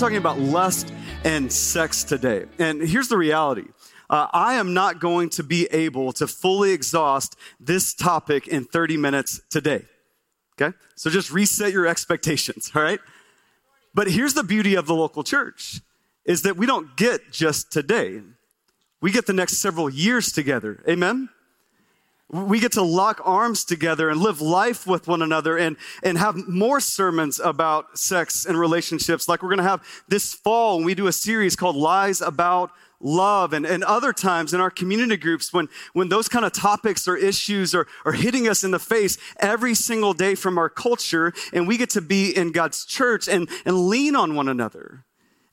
[0.00, 0.94] talking about lust
[1.24, 2.46] and sex today.
[2.58, 3.66] And here's the reality.
[4.08, 8.96] Uh, I am not going to be able to fully exhaust this topic in 30
[8.96, 9.84] minutes today.
[10.58, 10.74] Okay?
[10.94, 12.98] So just reset your expectations, all right?
[13.92, 15.82] But here's the beauty of the local church
[16.24, 18.22] is that we don't get just today.
[19.02, 20.82] We get the next several years together.
[20.88, 21.28] Amen?
[22.32, 26.36] We get to lock arms together and live life with one another and, and have
[26.48, 29.28] more sermons about sex and relationships.
[29.28, 32.70] Like we're going to have this fall when we do a series called lies about
[33.00, 33.52] love.
[33.52, 37.16] And, and other times in our community groups when, when those kind of topics or
[37.16, 41.66] issues are, are hitting us in the face every single day from our culture and
[41.66, 45.04] we get to be in god's church and, and lean on one another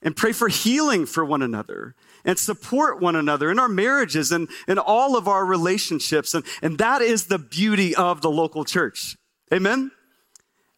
[0.02, 1.94] and pray for healing for one another
[2.28, 6.34] and support one another in our marriages and in all of our relationships.
[6.34, 9.16] And, and that is the beauty of the local church.
[9.52, 9.90] Amen?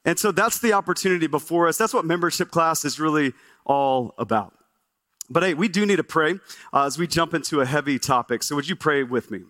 [0.04, 1.76] And so that's the opportunity before us.
[1.76, 3.32] That's what membership class is really
[3.66, 4.54] all about.
[5.28, 6.38] But hey, we do need to pray
[6.72, 8.44] uh, as we jump into a heavy topic.
[8.44, 9.40] So would you pray with me?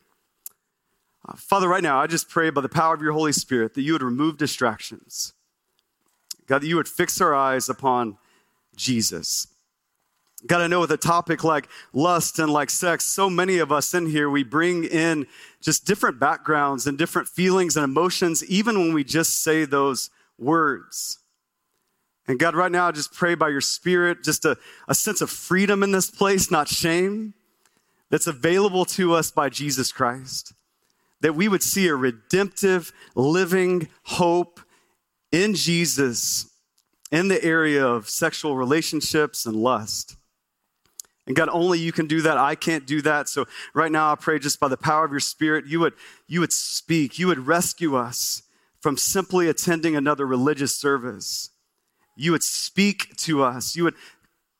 [1.29, 3.83] Uh, Father, right now, I just pray by the power of your Holy Spirit that
[3.83, 5.35] you would remove distractions.
[6.47, 8.17] God, that you would fix our eyes upon
[8.75, 9.47] Jesus.
[10.46, 13.92] God, I know with a topic like lust and like sex, so many of us
[13.92, 15.27] in here, we bring in
[15.60, 21.18] just different backgrounds and different feelings and emotions, even when we just say those words.
[22.27, 24.56] And God, right now, I just pray by your spirit, just a,
[24.88, 27.34] a sense of freedom in this place, not shame,
[28.08, 30.52] that's available to us by Jesus Christ.
[31.20, 34.61] That we would see a redemptive, living hope
[35.30, 36.50] in Jesus
[37.12, 40.16] in the area of sexual relationships and lust.
[41.31, 42.39] And God, only you can do that.
[42.39, 43.28] I can't do that.
[43.28, 45.92] So right now I pray just by the power of your spirit, you would,
[46.27, 48.42] you would speak, you would rescue us
[48.81, 51.51] from simply attending another religious service.
[52.17, 53.77] You would speak to us.
[53.77, 53.95] You would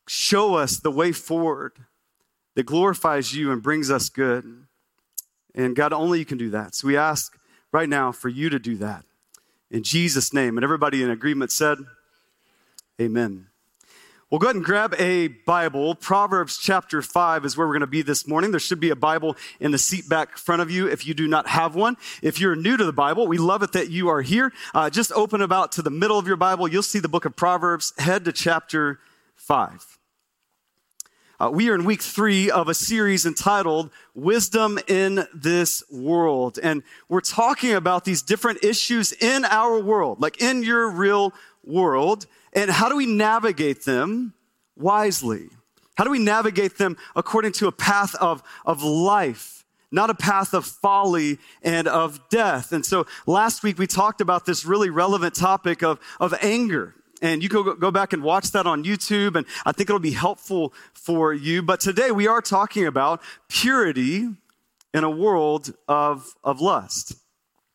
[0.07, 1.73] show us the way forward
[2.55, 4.45] that glorifies you and brings us good.
[5.53, 6.77] And God, only you can do that.
[6.77, 7.37] So we ask
[7.73, 9.05] right now for you to do that.
[9.73, 10.57] In Jesus' name.
[10.57, 11.79] And everybody in agreement said,
[13.01, 13.50] Amen.
[14.31, 15.97] Well, go ahead and grab a Bible.
[15.97, 18.53] Proverbs chapter 5 is where we're going to be this morning.
[18.53, 21.27] There should be a Bible in the seat back front of you if you do
[21.27, 21.97] not have one.
[22.23, 24.53] If you're new to the Bible, we love it that you are here.
[24.73, 26.69] Uh, just open about to the middle of your Bible.
[26.69, 27.93] You'll see the book of Proverbs.
[27.99, 29.01] Head to chapter
[29.35, 29.99] 5.
[31.41, 36.59] Uh, we are in week three of a series entitled Wisdom in This World.
[36.63, 41.33] And we're talking about these different issues in our world, like in your real
[41.65, 42.27] world.
[42.53, 44.35] And how do we navigate them
[44.77, 45.51] wisely?
[45.97, 50.55] How do we navigate them according to a path of, of life, not a path
[50.55, 52.73] of folly and of death?
[52.73, 56.95] And so last week we talked about this really relevant topic of, of anger.
[57.23, 60.13] And you can go back and watch that on YouTube, and I think it'll be
[60.13, 61.61] helpful for you.
[61.61, 64.27] But today we are talking about purity
[64.95, 67.15] in a world of, of lust.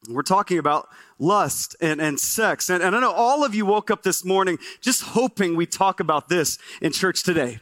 [0.10, 0.90] We're talking about
[1.20, 2.70] lust and, and sex.
[2.70, 6.00] And, and I know all of you woke up this morning just hoping we talk
[6.00, 7.60] about this in church today.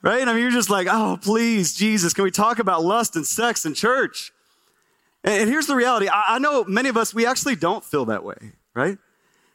[0.00, 0.22] Right?
[0.22, 3.66] I mean, you're just like, oh, please, Jesus, can we talk about lust and sex
[3.66, 4.32] in church?
[5.24, 6.08] And, and here's the reality.
[6.08, 8.98] I, I, know many of us, we actually don't feel that way, right?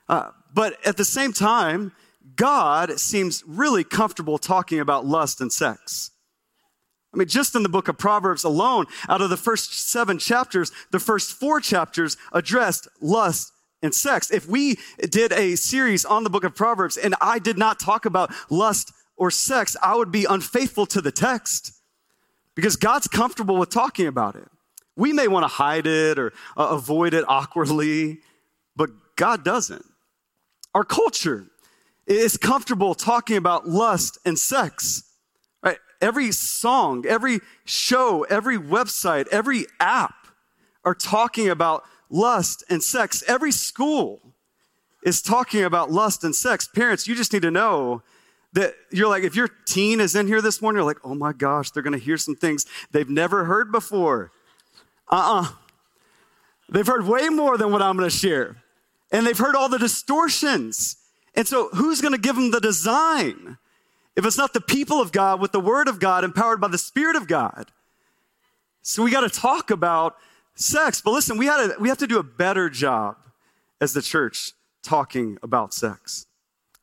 [0.10, 1.94] Uh, but at the same time,
[2.36, 6.12] God seems really comfortable talking about lust and sex.
[7.14, 10.72] I mean, just in the book of Proverbs alone, out of the first seven chapters,
[10.92, 13.54] the first four chapters addressed lust
[13.84, 14.32] and sex.
[14.32, 14.80] If we
[15.10, 18.92] did a series on the book of Proverbs and I did not talk about lust
[19.16, 21.74] or sex, I would be unfaithful to the text
[22.56, 24.48] because God's comfortable with talking about it.
[24.96, 28.20] We may want to hide it or uh, avoid it awkwardly,
[28.76, 29.86] but God doesn't.
[30.74, 31.46] Our culture
[32.08, 35.04] is comfortable talking about lust and sex.
[36.04, 40.28] Every song, every show, every website, every app
[40.84, 43.24] are talking about lust and sex.
[43.26, 44.20] Every school
[45.06, 46.68] is talking about lust and sex.
[46.68, 48.04] Parents, you just need to know
[48.52, 51.32] that you're like, if your teen is in here this morning, you're like, oh my
[51.32, 54.30] gosh, they're to hear some things they've never heard before.
[55.10, 55.42] Uh uh-uh.
[55.42, 55.48] uh.
[56.68, 58.58] they have heard way more than what I'm to share.
[59.10, 60.98] And they've heard all the distortions.
[61.34, 63.58] And so, who's to give them the design?
[64.16, 66.78] If it's not the people of God with the word of God empowered by the
[66.78, 67.72] spirit of God.
[68.82, 70.16] So we got to talk about
[70.56, 71.02] sex.
[71.02, 73.18] But listen, we, had to, we have to do a better job
[73.82, 74.52] as the church
[74.84, 76.28] talking about sex.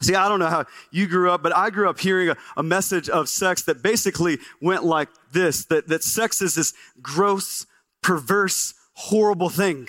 [0.02, 2.62] See, I don't know how you grew up, but I grew up hearing a, a
[2.62, 6.72] message of sex that basically went like this that, that sex is this
[7.02, 7.66] gross,
[8.02, 9.88] perverse, horrible thing.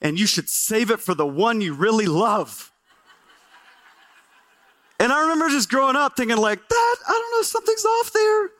[0.00, 2.71] And you should save it for the one you really love.
[5.02, 8.50] And I remember just growing up thinking, like, that, I don't know, something's off there.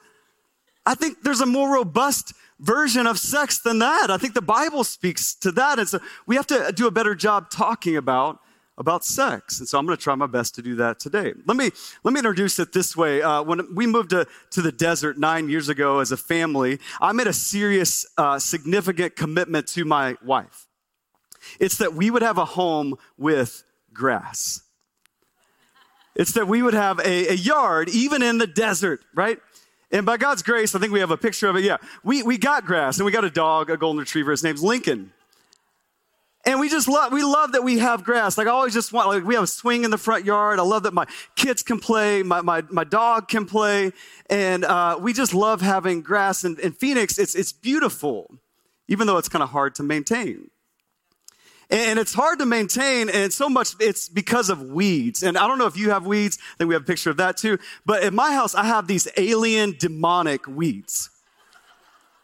[0.85, 4.11] I think there's a more robust version of sex than that.
[4.11, 5.79] I think the Bible speaks to that.
[5.79, 8.39] And so we have to do a better job talking about
[8.77, 9.59] about sex.
[9.59, 11.31] And so I'm going to try my best to do that today.
[11.45, 11.69] Let me,
[12.03, 13.21] let me introduce it this way.
[13.21, 17.13] Uh, when we moved to, to the desert nine years ago as a family, I
[17.13, 20.67] made a serious, uh, significant commitment to my wife.
[21.59, 23.63] It's that we would have a home with
[23.93, 24.62] grass.
[26.15, 29.39] It's that we would have a, a yard, even in the desert, right?
[29.91, 31.63] And by God's grace, I think we have a picture of it.
[31.63, 34.31] Yeah, we, we got grass and we got a dog, a golden retriever.
[34.31, 35.11] His name's Lincoln.
[36.45, 38.37] And we just love, we love that we have grass.
[38.37, 40.59] Like I always just want, like we have a swing in the front yard.
[40.59, 41.05] I love that my
[41.35, 43.93] kids can play, my, my, my dog can play.
[44.29, 46.43] And uh, we just love having grass.
[46.43, 48.39] And in Phoenix, it's, it's beautiful,
[48.87, 50.49] even though it's kind of hard to maintain.
[51.69, 55.23] And it's hard to maintain, and so much it's because of weeds.
[55.23, 57.17] And I don't know if you have weeds, I think we have a picture of
[57.17, 57.57] that too.
[57.85, 61.09] But at my house, I have these alien demonic weeds.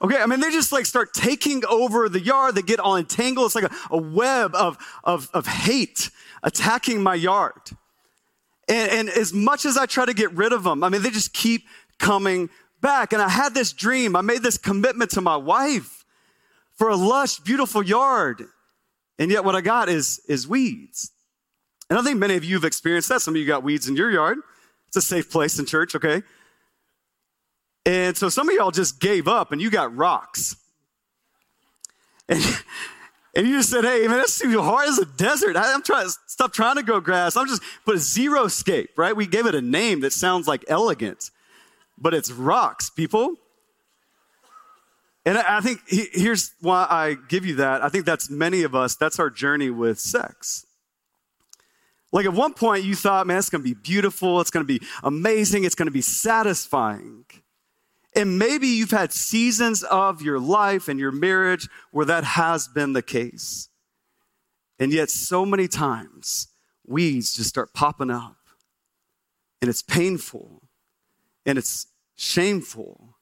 [0.02, 2.56] Okay, I mean, they just like start taking over the yard.
[2.56, 3.48] They get all entangled.
[3.48, 6.10] It's like a, a web of, of, of hate
[6.42, 7.72] attacking my yard.
[8.70, 11.10] And, and as much as I try to get rid of them, I mean, they
[11.10, 11.66] just keep
[11.98, 12.50] coming
[12.80, 13.12] back.
[13.12, 14.16] And I had this dream.
[14.16, 16.06] I made this commitment to my wife
[16.76, 18.46] for a lush, beautiful yard.
[19.20, 21.12] And yet what I got is, is weeds.
[21.90, 23.22] And I think many of you have experienced that.
[23.22, 24.38] Some of you got weeds in your yard.
[24.88, 26.24] It's a safe place in church, okay?
[27.86, 30.56] And so some of y'all just gave up and you got rocks.
[32.30, 32.42] And,
[33.36, 34.88] and you just said, hey, man, that's too hard.
[34.88, 35.58] It's a desert.
[35.58, 37.36] I'm trying to stop trying to grow grass.
[37.36, 39.16] I'm just put a xeriscape, right?
[39.16, 41.30] We gave it a name that sounds like elegant,
[41.98, 43.36] but it's rocks, people.
[45.30, 47.84] And I think here's why I give you that.
[47.84, 50.66] I think that's many of us, that's our journey with sex.
[52.12, 54.42] Like at one point, you thought, man, it's going to be beautiful.
[54.42, 55.66] It's going to be amazing.
[55.66, 57.26] It's going to be satisfying.
[58.16, 62.94] And maybe you've had seasons of your life and your marriage where that has been
[62.94, 63.70] the case.
[64.80, 66.48] And yet, so many times,
[66.88, 68.38] weeds just start popping up.
[69.62, 70.64] And it's painful.
[71.46, 71.86] And it's
[72.16, 73.19] shameful.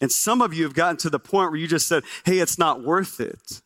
[0.00, 2.58] And some of you have gotten to the point where you just said, hey, it's
[2.58, 3.60] not worth it.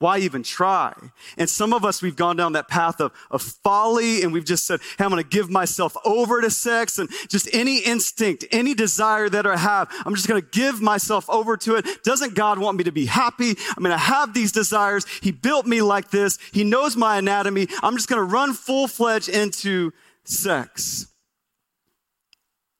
[0.00, 0.94] Why even try?
[1.36, 4.64] And some of us, we've gone down that path of, of folly and we've just
[4.64, 8.74] said, Hey, I'm going to give myself over to sex and just any instinct, any
[8.74, 12.04] desire that I have, I'm just going to give myself over to it.
[12.04, 13.56] Doesn't God want me to be happy?
[13.76, 15.04] I'm going to have these desires.
[15.20, 16.38] He built me like this.
[16.52, 17.66] He knows my anatomy.
[17.82, 19.92] I'm just going to run full fledged into
[20.22, 21.08] sex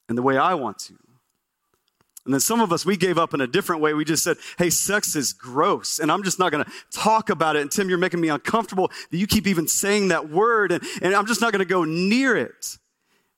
[0.09, 0.95] and the way I want to.
[2.29, 3.95] And then some of us, we gave up in a different way.
[3.95, 5.99] We just said, hey, sex is gross.
[5.99, 7.63] And I'm just not going to talk about it.
[7.63, 10.71] And Tim, you're making me uncomfortable that you keep even saying that word.
[10.71, 12.77] And, and I'm just not going to go near it.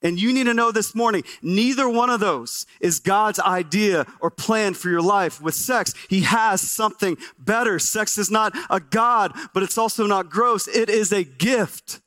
[0.01, 4.29] And you need to know this morning, neither one of those is God's idea or
[4.29, 5.93] plan for your life with sex.
[6.09, 7.79] He has something better.
[7.79, 10.67] Sex is not a God, but it's also not gross.
[10.67, 12.01] It is a gift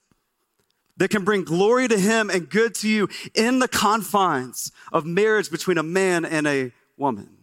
[0.97, 5.51] that can bring glory to him and good to you in the confines of marriage
[5.51, 7.35] between a man and a woman.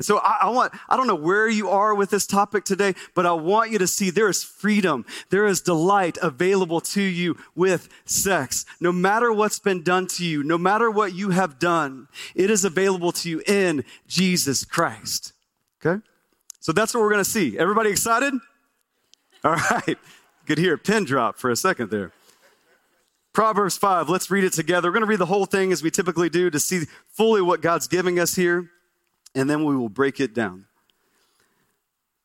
[0.00, 3.26] So I, I, want, I don't know where you are with this topic today, but
[3.26, 5.06] I want you to see there is freedom.
[5.30, 8.66] There is delight available to you with sex.
[8.80, 12.64] No matter what's been done to you, no matter what you have done, it is
[12.64, 15.32] available to you in Jesus Christ.
[15.84, 16.02] Okay?
[16.58, 17.56] So that's what we're to see.
[17.56, 18.34] Everybody excited?
[19.44, 19.96] All right.
[20.44, 20.76] Good hear.
[20.76, 22.12] Pin drop for a second there.
[23.34, 24.88] Proverbs 5, let's read it together.
[24.88, 27.60] We're going to read the whole thing as we typically do to see fully what
[27.60, 28.70] God's giving us here,
[29.34, 30.66] and then we will break it down.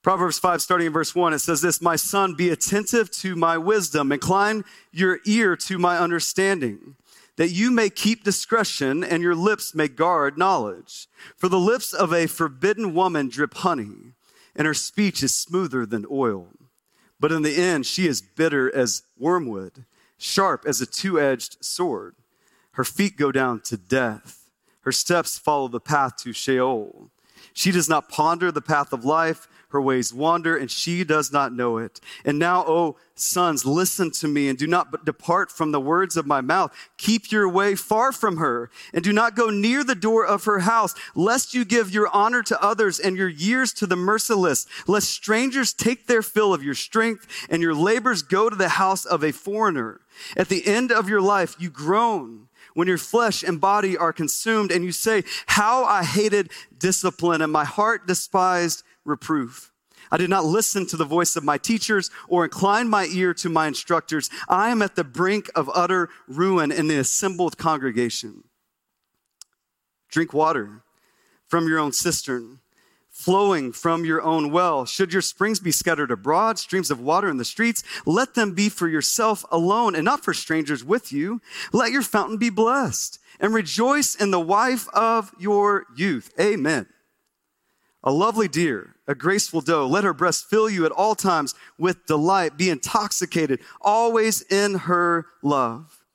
[0.03, 3.57] Proverbs 5, starting in verse 1, it says this My son, be attentive to my
[3.57, 6.95] wisdom, incline your ear to my understanding,
[7.37, 11.07] that you may keep discretion and your lips may guard knowledge.
[11.35, 14.13] For the lips of a forbidden woman drip honey,
[14.55, 16.49] and her speech is smoother than oil.
[17.19, 19.85] But in the end, she is bitter as wormwood
[20.19, 22.15] sharp as a two edged sword.
[22.73, 24.49] Her feet go down to death.
[24.81, 27.09] Her steps follow the path to Sheol.
[27.53, 29.47] She does not ponder the path of life.
[29.69, 31.99] Her ways wander, and she does not know it.
[32.25, 36.25] And now, O sons, listen to me and do not depart from the words of
[36.25, 36.71] my mouth.
[36.97, 40.59] Keep your way far from her and do not go near the door of her
[40.59, 45.09] house, lest you give your honor to others and your years to the merciless, lest
[45.09, 49.23] strangers take their fill of your strength and your labors go to the house of
[49.23, 50.01] a foreigner.
[50.35, 54.71] At the end of your life, you groan when your flesh and body are consumed
[54.71, 59.71] and you say, how I hated discipline and my heart despised reproof.
[60.11, 63.49] I did not listen to the voice of my teachers or incline my ear to
[63.49, 64.29] my instructors.
[64.47, 68.43] I am at the brink of utter ruin in the assembled congregation.
[70.09, 70.81] Drink water
[71.47, 72.59] from your own cistern,
[73.09, 74.85] flowing from your own well.
[74.85, 78.69] Should your springs be scattered abroad, streams of water in the streets, let them be
[78.69, 81.41] for yourself alone and not for strangers with you.
[81.73, 86.33] Let your fountain be blessed and rejoice in the wife of your youth.
[86.39, 86.87] Amen.
[88.03, 92.05] A lovely deer, a graceful doe, let her breast fill you at all times with
[92.05, 92.57] delight.
[92.57, 96.05] Be intoxicated always in her love.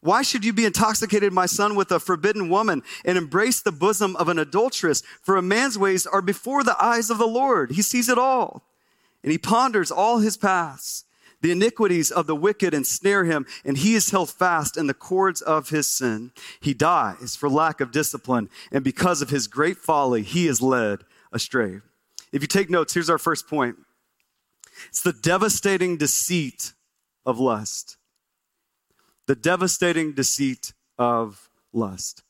[0.00, 4.16] Why should you be intoxicated, my son, with a forbidden woman and embrace the bosom
[4.16, 5.02] of an adulteress?
[5.22, 7.72] For a man's ways are before the eyes of the Lord.
[7.72, 8.64] He sees it all
[9.22, 11.04] and he ponders all his paths.
[11.42, 15.40] The iniquities of the wicked ensnare him, and he is held fast in the cords
[15.40, 16.32] of his sin.
[16.60, 21.04] He dies for lack of discipline, and because of his great folly, he is led
[21.32, 21.80] astray.
[22.32, 23.76] If you take notes, here's our first point
[24.88, 26.72] it's the devastating deceit
[27.26, 27.96] of lust
[29.30, 32.24] the devastating deceit of lust.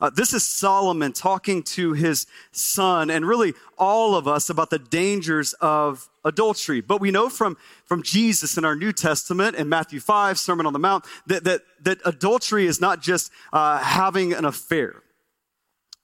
[0.00, 4.78] Uh, this is Solomon talking to his son and really all of us about the
[4.78, 6.80] dangers of adultery.
[6.80, 10.72] But we know from, from Jesus in our New Testament in Matthew 5, Sermon on
[10.72, 15.02] the Mount, that, that, that adultery is not just uh, having an affair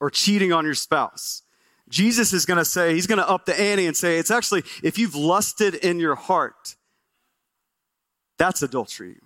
[0.01, 1.43] or cheating on your spouse.
[1.89, 4.63] Jesus is going to say, he's going to up the ante and say, it's actually,
[4.81, 6.75] if you've lusted in your heart,
[8.37, 9.17] that's adultery.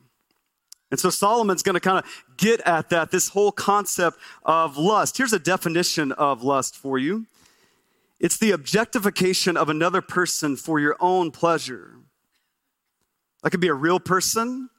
[0.90, 2.06] And so Solomon's going to kind of
[2.38, 5.18] get at that, this whole concept of lust.
[5.18, 7.26] Here's a definition of lust for you
[8.20, 11.94] it's the objectification of another person for your own pleasure.
[13.44, 14.70] That could be a real person.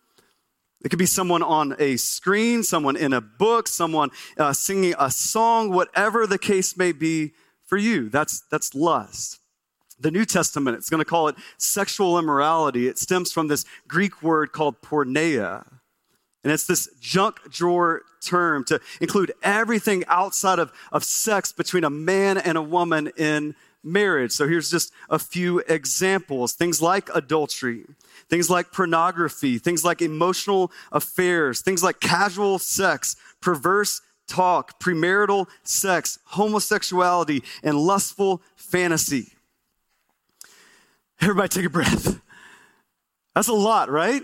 [0.84, 5.10] It could be someone on a screen, someone in a book, someone uh, singing a
[5.10, 7.32] song, whatever the case may be
[7.68, 8.08] for you.
[8.08, 9.38] That's, that's lust.
[10.00, 12.88] The New Testament, it's going to call it sexual immorality.
[12.88, 15.66] It stems from this Greek word called porneia.
[16.44, 21.90] And it's this junk drawer term to include everything outside of, of sex between a
[21.90, 24.32] man and a woman in marriage.
[24.32, 27.84] So here's just a few examples things like adultery,
[28.28, 36.18] things like pornography, things like emotional affairs, things like casual sex, perverse talk, premarital sex,
[36.24, 39.32] homosexuality, and lustful fantasy.
[41.20, 42.20] Everybody take a breath.
[43.34, 44.22] That's a lot, right?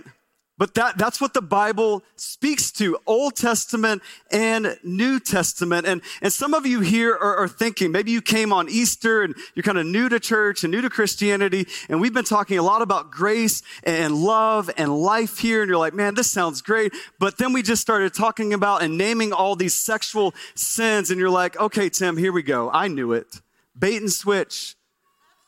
[0.57, 5.85] But that, that's what the Bible speaks to, Old Testament and New Testament.
[5.85, 9.35] And, and some of you here are, are thinking, maybe you came on Easter and
[9.55, 11.67] you're kind of new to church and new to Christianity.
[11.89, 15.63] And we've been talking a lot about grace and love and life here.
[15.63, 16.93] And you're like, man, this sounds great.
[17.19, 21.11] But then we just started talking about and naming all these sexual sins.
[21.11, 22.71] And you're like, okay, Tim, here we go.
[22.71, 23.41] I knew it.
[23.77, 24.77] Bait and switch.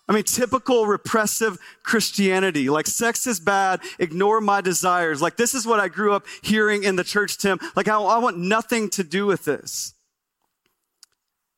[0.08, 2.70] I mean, typical repressive Christianity.
[2.70, 5.20] Like, sex is bad, ignore my desires.
[5.20, 7.58] Like, this is what I grew up hearing in the church, Tim.
[7.74, 9.94] Like, I, I want nothing to do with this.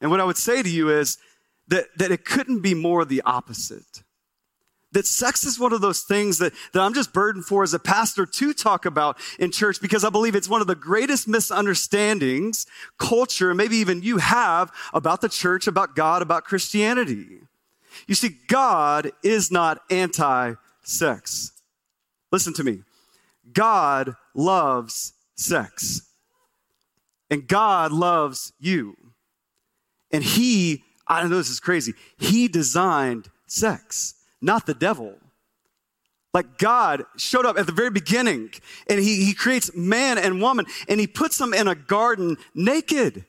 [0.00, 1.18] And what I would say to you is
[1.68, 4.02] that, that it couldn't be more the opposite.
[4.92, 7.78] That sex is one of those things that, that I'm just burdened for as a
[7.78, 12.64] pastor to talk about in church because I believe it's one of the greatest misunderstandings
[12.96, 17.40] culture, maybe even you have about the church, about God, about Christianity.
[18.06, 21.52] You see, God is not anti sex.
[22.30, 22.80] Listen to me.
[23.52, 26.02] God loves sex.
[27.30, 28.96] And God loves you.
[30.10, 35.16] And He, I don't know this is crazy, He designed sex, not the devil.
[36.34, 38.50] Like God showed up at the very beginning
[38.88, 43.24] and he, he creates man and woman and he puts them in a garden naked.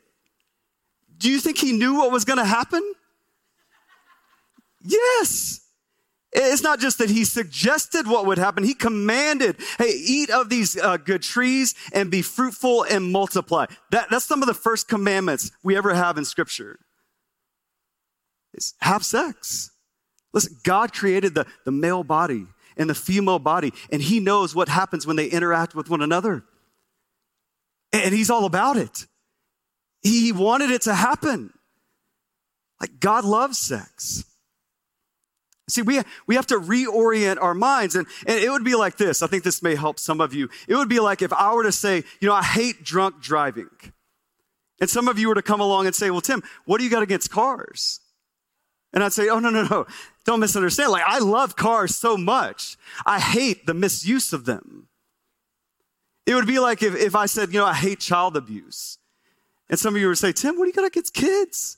[1.17, 2.83] Do you think he knew what was going to happen?
[4.81, 5.61] Yes.
[6.31, 8.63] It's not just that he suggested what would happen.
[8.63, 13.65] He commanded, hey, eat of these uh, good trees and be fruitful and multiply.
[13.91, 16.79] That, that's some of the first commandments we ever have in scripture.
[18.53, 19.71] Is have sex.
[20.31, 22.45] Listen, God created the, the male body
[22.77, 26.43] and the female body, and he knows what happens when they interact with one another.
[27.91, 29.07] And he's all about it.
[30.03, 31.51] He wanted it to happen.
[32.79, 34.23] Like God loves sex.
[35.71, 37.95] See, we, we have to reorient our minds.
[37.95, 39.21] And, and it would be like this.
[39.21, 40.49] I think this may help some of you.
[40.67, 43.69] It would be like if I were to say, you know, I hate drunk driving.
[44.79, 46.89] And some of you were to come along and say, well, Tim, what do you
[46.89, 47.99] got against cars?
[48.93, 49.85] And I'd say, oh, no, no, no.
[50.25, 50.91] Don't misunderstand.
[50.91, 52.77] Like, I love cars so much.
[53.05, 54.87] I hate the misuse of them.
[56.25, 58.97] It would be like if, if I said, you know, I hate child abuse.
[59.69, 61.77] And some of you would say, Tim, what do you got against kids?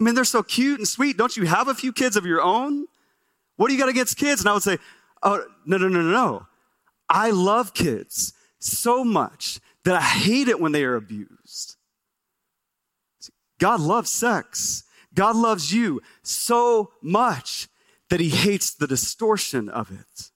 [0.00, 1.16] I mean, they're so cute and sweet.
[1.16, 2.86] Don't you have a few kids of your own?
[3.58, 4.40] What do you got against kids?
[4.40, 4.78] And I would say,
[5.22, 6.46] Oh, no, no, no, no, no.
[7.08, 11.76] I love kids so much that I hate it when they are abused.
[13.58, 14.84] God loves sex.
[15.12, 17.66] God loves you so much
[18.10, 20.30] that he hates the distortion of it.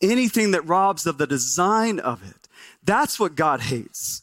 [0.00, 2.48] Anything that robs of the design of it.
[2.82, 4.22] That's what God hates.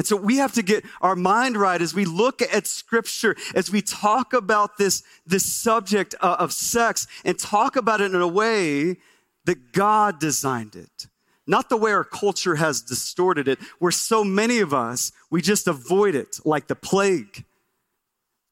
[0.00, 3.70] And so we have to get our mind right as we look at scripture, as
[3.70, 8.26] we talk about this, this subject uh, of sex and talk about it in a
[8.26, 8.96] way
[9.44, 11.06] that God designed it.
[11.46, 15.68] Not the way our culture has distorted it, where so many of us, we just
[15.68, 17.44] avoid it like the plague.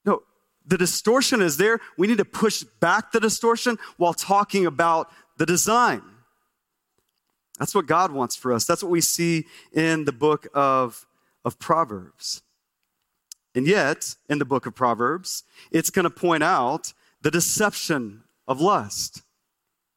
[0.05, 0.21] No,
[0.67, 1.79] the distortion is there.
[1.97, 6.03] We need to push back the distortion while talking about the design.
[7.57, 8.65] That's what God wants for us.
[8.65, 11.07] That's what we see in the book of,
[11.45, 12.41] of Proverbs.
[13.55, 18.61] And yet, in the book of Proverbs, it's going to point out the deception of
[18.61, 19.23] lust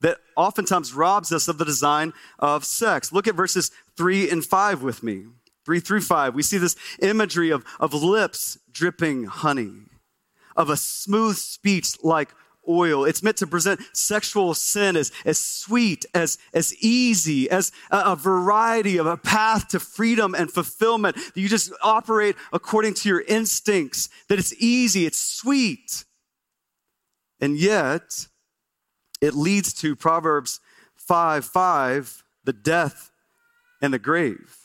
[0.01, 3.13] that oftentimes robs us of the design of sex.
[3.13, 5.27] Look at verses three and five with me.
[5.65, 6.35] Three through five.
[6.35, 9.83] We see this imagery of, of lips dripping honey,
[10.57, 12.31] of a smooth speech like
[12.69, 13.05] oil.
[13.05, 18.17] It's meant to present sexual sin as, as sweet, as, as easy, as a, a,
[18.17, 21.17] variety of a path to freedom and fulfillment.
[21.17, 26.05] That You just operate according to your instincts, that it's easy, it's sweet.
[27.41, 28.27] And yet,
[29.21, 30.61] it leads to Proverbs
[30.97, 33.11] 5 5, the death
[33.81, 34.57] and the grave.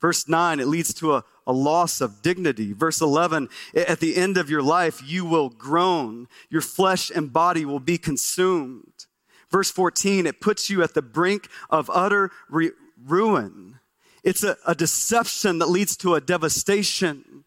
[0.00, 2.72] Verse 9, it leads to a, a loss of dignity.
[2.72, 6.28] Verse 11, at the end of your life, you will groan.
[6.48, 9.06] Your flesh and body will be consumed.
[9.50, 12.70] Verse 14, it puts you at the brink of utter re-
[13.04, 13.80] ruin.
[14.22, 17.44] It's a, a deception that leads to a devastation.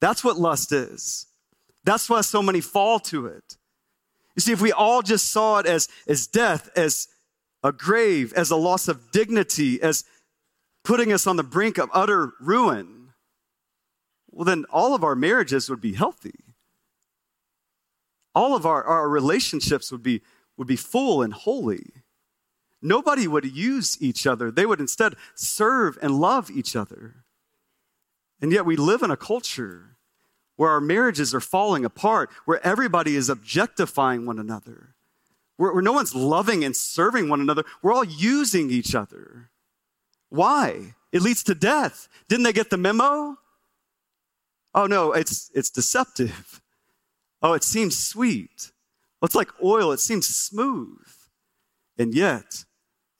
[0.00, 1.26] That's what lust is.
[1.84, 3.56] That's why so many fall to it.
[4.34, 7.08] You see, if we all just saw it as, as death, as
[7.62, 10.04] a grave, as a loss of dignity, as
[10.84, 12.97] putting us on the brink of utter ruin,
[14.38, 16.44] well, then all of our marriages would be healthy.
[18.36, 20.22] All of our, our relationships would be,
[20.56, 21.90] would be full and holy.
[22.80, 24.52] Nobody would use each other.
[24.52, 27.24] They would instead serve and love each other.
[28.40, 29.96] And yet we live in a culture
[30.54, 34.94] where our marriages are falling apart, where everybody is objectifying one another,
[35.56, 37.64] where, where no one's loving and serving one another.
[37.82, 39.50] We're all using each other.
[40.28, 40.94] Why?
[41.10, 42.06] It leads to death.
[42.28, 43.38] Didn't they get the memo?
[44.78, 46.62] Oh no, it's, it's deceptive.
[47.42, 48.70] Oh, it seems sweet.
[49.20, 51.04] Well, it's like oil, it seems smooth.
[51.98, 52.64] And yet,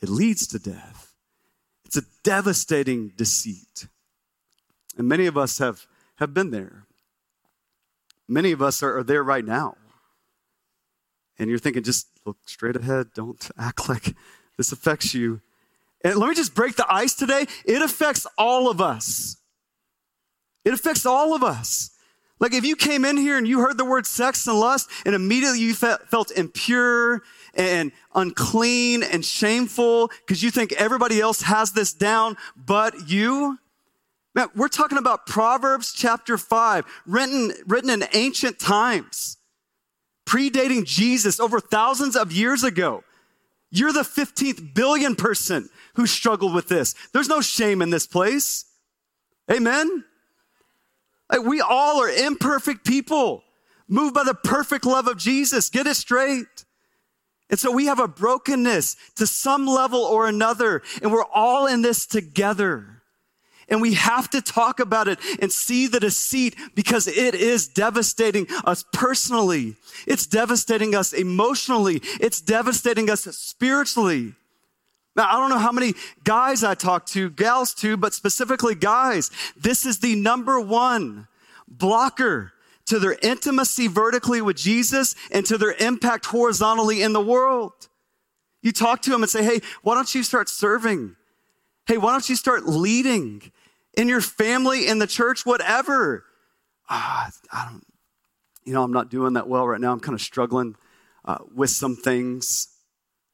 [0.01, 1.15] it leads to death.
[1.85, 3.89] It's a devastating deceit.
[4.97, 6.87] And many of us have, have been there.
[8.29, 9.77] Many of us are, are there right now.
[11.41, 13.09] And you're thinking, just look straight ahead.
[13.17, 14.15] Don't act like
[14.57, 15.41] this affects you.
[16.05, 17.47] And let me just break the ice today.
[17.65, 19.39] It affects all of us.
[20.65, 21.91] It affects all of us.
[22.41, 25.15] Like if you came in here and you heard the word sex and lust and
[25.15, 27.23] immediately you felt impure
[27.55, 33.59] and unclean and shameful because you think everybody else has this down but you,
[34.35, 39.37] man, we're talking about Proverbs chapter 5, written, written in ancient times,
[40.25, 43.03] predating Jesus over thousands of years ago.
[43.71, 46.95] You're the 15th billion person who struggled with this.
[47.13, 48.65] There's no shame in this place.
[49.51, 50.05] Amen?
[51.31, 53.43] Like we all are imperfect people,
[53.87, 55.69] moved by the perfect love of Jesus.
[55.71, 56.65] Get it straight.
[57.51, 61.83] And so we have a brokenness to some level or another, and we're all in
[61.83, 63.03] this together.
[63.71, 68.47] And we have to talk about it and see the deceit because it is devastating
[68.65, 69.77] us personally.
[70.07, 72.01] It's devastating us emotionally.
[72.19, 74.35] It's devastating us spiritually.
[75.19, 75.93] Now, I don't know how many
[76.25, 79.31] guys I talk to, gals too, but specifically guys.
[79.55, 81.29] This is the number one
[81.67, 82.53] blocker
[82.87, 87.73] to their intimacy vertically with Jesus and to their impact horizontally in the world.
[88.63, 91.17] You talk to them and say, Hey, why don't you start serving?
[91.87, 93.53] Hey, why don't you start leading?
[93.99, 96.25] in your family, in the church, whatever.
[96.89, 97.85] Ah, I don't,
[98.65, 99.93] you know, I'm not doing that well right now.
[99.93, 100.77] I'm kind of struggling
[101.25, 102.69] uh, with some things.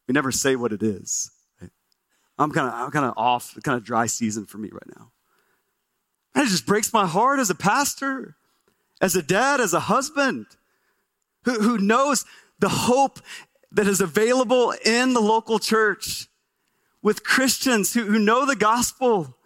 [0.09, 1.31] We never say what it is.
[2.39, 5.11] I'm kind of, I'm kind of off, kind of dry season for me right now.
[6.35, 8.37] And it just breaks my heart as a pastor,
[9.01, 10.47] as a dad, as a husband,
[11.45, 12.25] who, who knows
[12.59, 13.21] the hope
[13.71, 16.29] that is available in the local church
[17.03, 19.37] with Christians who, who know the gospel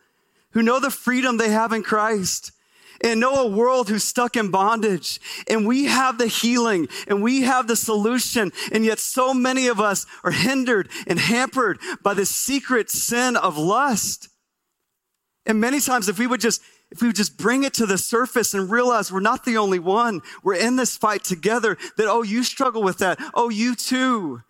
[0.52, 2.52] who know the freedom they have in Christ.
[3.02, 5.20] And know a world who's stuck in bondage.
[5.48, 8.52] And we have the healing and we have the solution.
[8.72, 13.56] And yet so many of us are hindered and hampered by the secret sin of
[13.56, 14.28] lust.
[15.46, 17.98] And many times if we would just if we would just bring it to the
[17.98, 22.22] surface and realize we're not the only one, we're in this fight together, that, oh,
[22.22, 23.18] you struggle with that.
[23.34, 24.40] Oh, you too.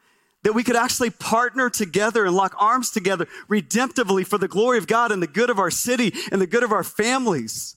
[0.45, 4.87] That we could actually partner together and lock arms together redemptively for the glory of
[4.87, 7.77] God and the good of our city and the good of our families.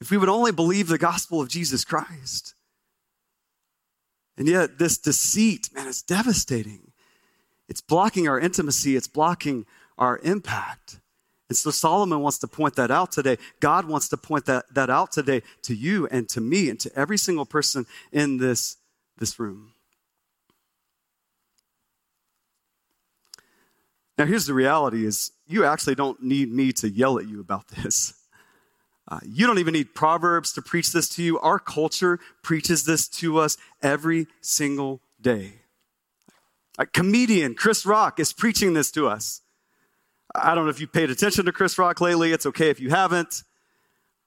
[0.00, 2.54] If we would only believe the gospel of Jesus Christ.
[4.36, 6.92] And yet, this deceit, man, is devastating.
[7.68, 9.66] It's blocking our intimacy, it's blocking
[9.98, 10.98] our impact.
[11.50, 13.36] And so Solomon wants to point that out today.
[13.58, 16.90] God wants to point that, that out today to you and to me and to
[16.96, 18.76] every single person in this,
[19.18, 19.72] this room.
[24.16, 27.66] Now, here's the reality is you actually don't need me to yell at you about
[27.82, 28.14] this.
[29.10, 31.38] Uh, you don't even need Proverbs to preach this to you.
[31.40, 35.54] Our culture preaches this to us every single day.
[36.78, 39.42] A comedian, Chris Rock, is preaching this to us.
[40.34, 42.32] I don't know if you've paid attention to Chris Rock lately.
[42.32, 43.42] It's okay if you haven't.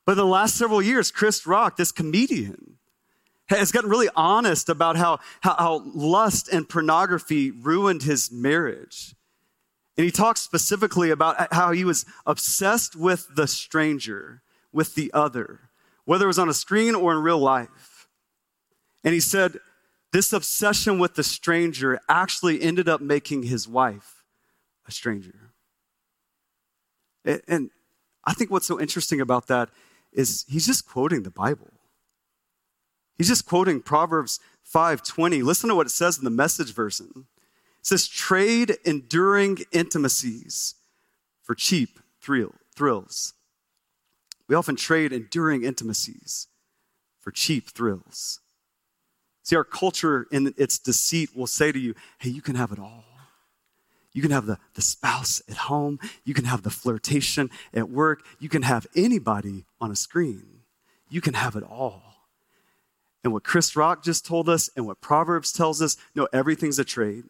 [0.06, 2.78] But in the last several years, Chris Rock, this comedian,
[3.48, 9.16] has gotten really honest about how, how, how lust and pornography ruined his marriage.
[9.98, 14.42] And he talks specifically about how he was obsessed with the stranger,
[14.74, 15.70] with the other,
[16.06, 18.08] whether it was on a screen or in real life.
[19.04, 19.60] And he said,
[20.12, 24.24] this obsession with the stranger actually ended up making his wife
[24.88, 25.52] a stranger.
[27.26, 27.70] And
[28.26, 29.70] I think what's so interesting about that
[30.12, 31.72] is he's just quoting the Bible.
[33.18, 34.40] He's just quoting Proverbs
[34.72, 35.44] 5:20.
[35.44, 37.28] Listen to what it says in the message version.
[37.80, 40.76] It says, trade enduring intimacies
[41.42, 43.34] for cheap thrill, thrills.
[44.48, 46.48] We often trade enduring intimacies
[47.20, 48.42] for cheap thrills.
[49.44, 52.80] See, our culture in its deceit will say to you, hey, you can have it
[52.80, 53.04] all.
[54.14, 56.00] You can have the, the spouse at home.
[56.24, 58.24] You can have the flirtation at work.
[58.40, 60.62] You can have anybody on a screen.
[61.10, 62.04] You can have it all.
[63.24, 66.84] And what Chris Rock just told us and what Proverbs tells us no, everything's a
[66.84, 67.24] trade.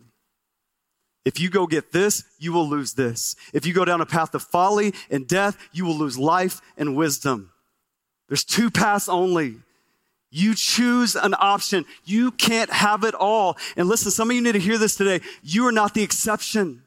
[1.25, 3.35] If you go get this, you will lose this.
[3.53, 6.95] If you go down a path of folly and death, you will lose life and
[6.95, 7.51] wisdom.
[8.27, 9.57] There's two paths only.
[10.31, 11.85] You choose an option.
[12.03, 13.57] You can't have it all.
[13.77, 15.21] And listen, some of you need to hear this today.
[15.43, 16.81] You are not the exception.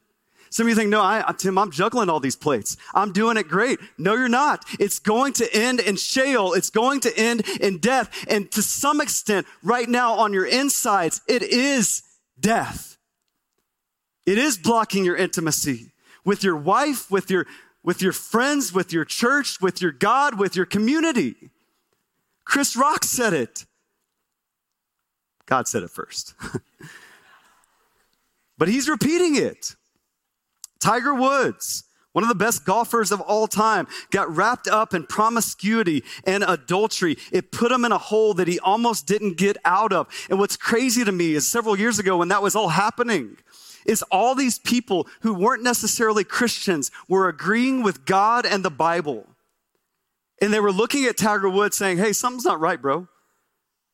[0.49, 2.77] Some of you think, no, I, Tim, I'm juggling all these plates.
[2.93, 3.79] I'm doing it great.
[3.97, 4.65] No, you're not.
[4.79, 6.53] It's going to end in Sheol.
[6.53, 8.25] It's going to end in death.
[8.29, 12.03] And to some extent, right now on your insides, it is
[12.39, 12.96] death.
[14.27, 15.93] It is blocking your intimacy
[16.25, 17.47] with your wife, with your,
[17.81, 21.35] with your friends, with your church, with your God, with your community.
[22.43, 23.65] Chris Rock said it.
[25.45, 26.33] God said it first.
[28.57, 29.75] but he's repeating it.
[30.79, 36.03] Tiger Woods, one of the best golfers of all time, got wrapped up in promiscuity
[36.25, 37.15] and adultery.
[37.31, 40.07] It put him in a hole that he almost didn't get out of.
[40.29, 43.37] And what's crazy to me is several years ago when that was all happening,
[43.87, 49.25] is all these people who weren't necessarily Christians were agreeing with God and the Bible.
[50.41, 53.07] And they were looking at Tiger Woods saying, hey, something's not right, bro.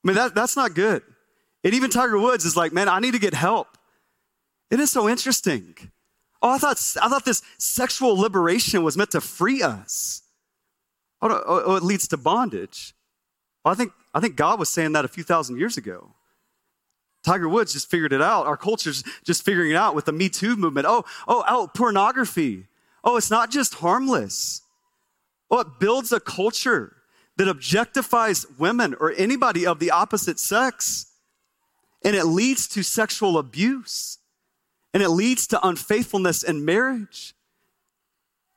[0.03, 1.03] I mean, that, that's not good.
[1.63, 3.77] And even Tiger Woods is like, man, I need to get help.
[4.69, 5.75] It is so interesting.
[6.41, 10.23] Oh, I thought, I thought this sexual liberation was meant to free us.
[11.21, 12.93] Oh, oh, oh, it leads to bondage.
[13.63, 16.15] Well, I think, I think God was saying that a few thousand years ago.
[17.23, 18.45] Tiger Woods just figured it out.
[18.45, 20.85] Our culture's just figuring it out with the Me Too movement.
[20.87, 22.67] Oh, oh, oh, pornography.
[23.03, 24.61] Oh, it's not just harmless.
[25.49, 26.97] Oh, it builds a culture
[27.37, 31.07] that objectifies women or anybody of the opposite sex.
[32.03, 34.19] And it leads to sexual abuse.
[34.93, 37.33] And it leads to unfaithfulness in marriage.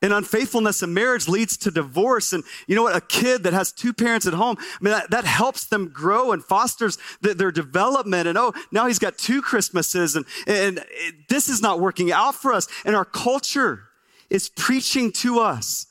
[0.01, 2.31] And unfaithfulness in marriage leads to divorce.
[2.31, 2.95] And you know what?
[2.95, 6.31] A kid that has two parents at home, I mean, that, that helps them grow
[6.31, 8.27] and fosters the, their development.
[8.27, 10.85] And oh, now he's got two Christmases and, and
[11.29, 12.67] this is not working out for us.
[12.85, 13.85] And our culture
[14.29, 15.87] is preaching to us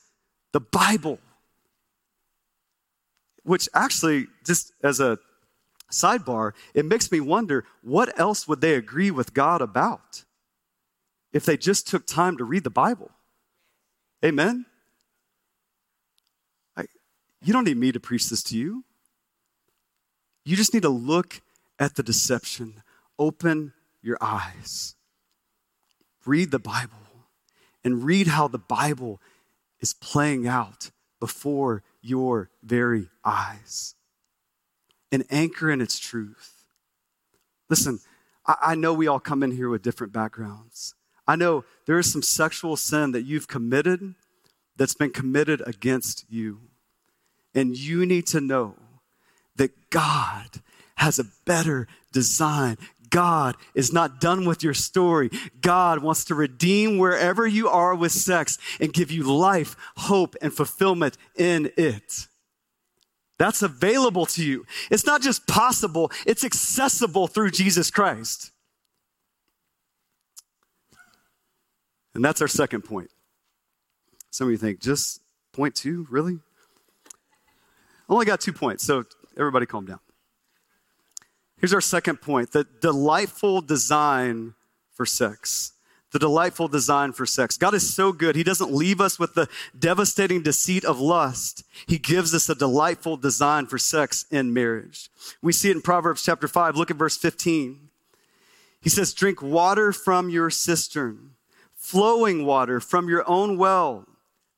[0.53, 1.19] the Bible.
[3.43, 5.19] Which actually, just as a
[5.91, 10.25] sidebar, it makes me wonder what else would they agree with God about
[11.33, 13.11] if they just took time to read the Bible?
[14.27, 14.67] Amen?
[16.77, 16.87] I,
[17.41, 18.85] you don't need me to preach this to you.
[20.45, 21.43] You just need to look
[21.79, 22.83] at the deception,
[23.21, 24.97] open your eyes,
[26.25, 26.97] read the Bible,
[27.85, 29.21] and read how the Bible
[29.79, 33.95] is playing out before your very eyes.
[35.13, 36.65] An anchor in its truth.
[37.71, 38.01] Listen,
[38.45, 40.96] I know we all come in here with different backgrounds.
[41.27, 44.15] I know there is some sexual sin that you've committed
[44.77, 46.61] that's been committed against you.
[47.55, 48.77] And you need to know
[49.57, 50.63] that God
[50.97, 52.77] has a better design.
[53.11, 55.31] God is not done with your story.
[55.61, 60.53] God wants to redeem wherever you are with sex and give you life, hope, and
[60.53, 62.27] fulfillment in it.
[63.39, 64.67] That's available to you.
[64.91, 68.51] It's not just possible, it's accessible through Jesus Christ.
[72.17, 73.11] And that's our second point.
[74.31, 75.21] Some of you think, just
[75.53, 76.39] point two, really?
[78.09, 79.05] I only got two points, so
[79.37, 80.01] everybody calm down.
[81.59, 84.55] Here's our second point the delightful design
[84.95, 85.75] for sex.
[86.13, 87.59] The delightful design for sex.
[87.59, 88.35] God is so good.
[88.35, 89.47] He doesn't leave us with the
[89.79, 91.65] devastating deceit of lust.
[91.87, 95.11] He gives us a delightful design for sex in marriage.
[95.43, 96.77] We see it in Proverbs chapter 5.
[96.77, 97.91] Look at verse 15.
[98.81, 101.36] He says, Drink water from your cistern
[101.87, 104.05] flowing water from your own well.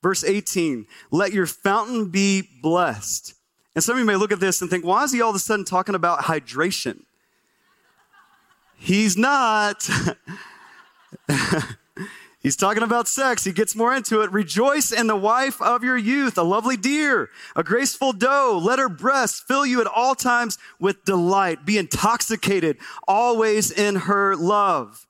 [0.03, 3.35] Verse 18, let your fountain be blessed.
[3.75, 5.37] And some of you may look at this and think, why is he all of
[5.37, 7.03] a sudden talking about hydration?
[8.77, 9.89] He's not.
[12.41, 13.45] He's talking about sex.
[13.45, 14.31] He gets more into it.
[14.31, 18.59] Rejoice in the wife of your youth, a lovely deer, a graceful doe.
[18.63, 21.67] Let her breast fill you at all times with delight.
[21.67, 25.08] Be intoxicated always in her love.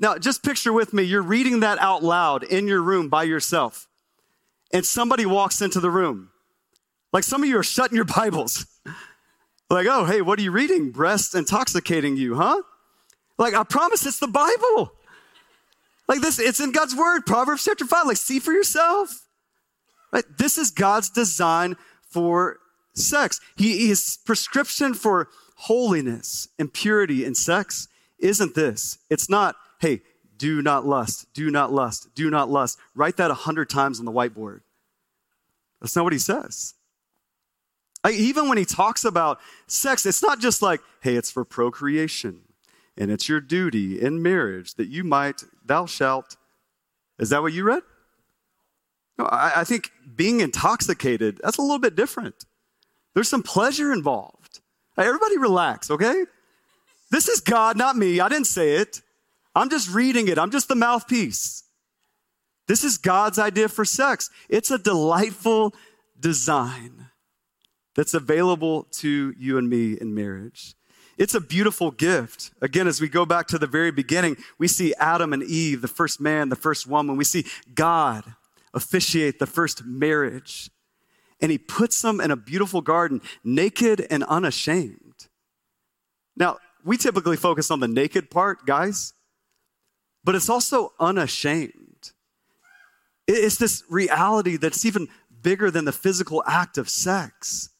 [0.00, 3.86] Now, just picture with me, you're reading that out loud in your room by yourself,
[4.72, 6.30] and somebody walks into the room.
[7.12, 8.66] Like some of you are shutting your Bibles.
[9.68, 10.90] like, oh, hey, what are you reading?
[10.90, 12.62] Breast intoxicating you, huh?
[13.36, 14.92] Like, I promise it's the Bible.
[16.08, 18.06] Like this, it's in God's word, Proverbs chapter 5.
[18.06, 19.26] Like, see for yourself.
[20.12, 20.24] Right?
[20.38, 21.76] This is God's design
[22.08, 22.58] for
[22.94, 23.40] sex.
[23.56, 27.86] He, his prescription for holiness and purity in sex
[28.18, 28.98] isn't this.
[29.08, 30.02] It's not hey,
[30.36, 32.78] do not lust, do not lust, do not lust.
[32.94, 34.60] Write that a hundred times on the whiteboard.
[35.80, 36.74] That's not what he says.
[38.02, 42.40] I, even when he talks about sex, it's not just like, hey, it's for procreation
[42.96, 46.36] and it's your duty in marriage that you might, thou shalt.
[47.18, 47.82] Is that what you read?
[49.18, 52.46] No, I, I think being intoxicated, that's a little bit different.
[53.14, 54.60] There's some pleasure involved.
[54.96, 56.24] Everybody relax, okay?
[57.10, 58.20] This is God, not me.
[58.20, 59.02] I didn't say it.
[59.54, 61.64] I'm just reading it, I'm just the mouthpiece.
[62.70, 64.30] This is God's idea for sex.
[64.48, 65.74] It's a delightful
[66.18, 67.06] design
[67.96, 70.76] that's available to you and me in marriage.
[71.18, 72.52] It's a beautiful gift.
[72.62, 75.88] Again, as we go back to the very beginning, we see Adam and Eve, the
[75.88, 77.16] first man, the first woman.
[77.16, 78.36] We see God
[78.72, 80.70] officiate the first marriage.
[81.40, 85.26] And he puts them in a beautiful garden, naked and unashamed.
[86.36, 89.12] Now, we typically focus on the naked part, guys
[90.24, 92.12] but it's also unashamed.
[93.26, 95.08] It's this reality that's even
[95.42, 97.70] bigger than the physical act of sex,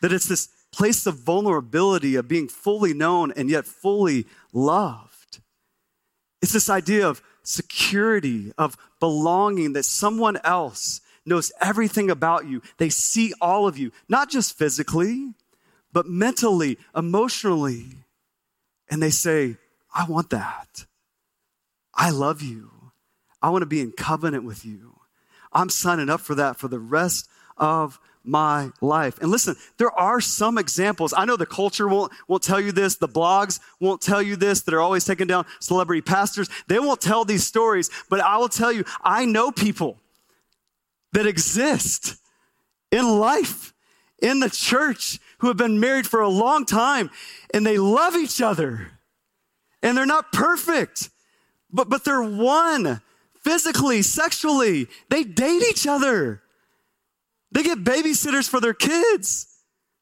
[0.00, 5.40] that it's this place of vulnerability, of being fully known and yet fully loved.
[6.42, 12.60] It's this idea of security, of belonging, that someone else knows everything about you.
[12.76, 15.32] They see all of you, not just physically,
[15.92, 17.98] but mentally, emotionally.
[18.90, 19.56] And they say,
[19.94, 20.84] I want that.
[21.96, 22.70] I love you.
[23.40, 25.00] I want to be in covenant with you.
[25.52, 29.18] I'm signing up for that for the rest of my life.
[29.20, 31.12] And listen, there are some examples.
[31.16, 32.96] I know the culture won't, won't tell you this.
[32.96, 34.62] The blogs won't tell you this.
[34.62, 36.48] That are always taking down celebrity pastors.
[36.66, 40.00] They won't tell these stories, but I will tell you, I know people
[41.12, 42.16] that exist
[42.90, 43.72] in life,
[44.20, 47.10] in the church, who have been married for a long time
[47.52, 48.92] and they love each other
[49.82, 51.10] and they're not perfect
[51.74, 53.02] but, but they're one
[53.42, 54.86] physically, sexually.
[55.10, 56.40] They date each other.
[57.50, 59.48] They get babysitters for their kids.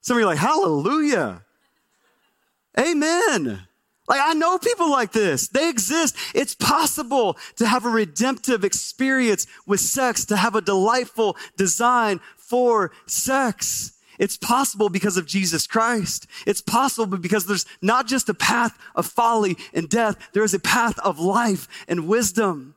[0.03, 1.43] Some of you are like, hallelujah.
[2.79, 3.67] Amen.
[4.09, 5.49] Like, I know people like this.
[5.49, 6.17] They exist.
[6.35, 12.93] It's possible to have a redemptive experience with sex, to have a delightful design for
[13.07, 13.93] sex.
[14.23, 16.29] It's possible because of Jesus Christ.
[16.47, 20.61] It's possible because there's not just a path of folly and death, there is a
[20.61, 22.77] path of life and wisdom.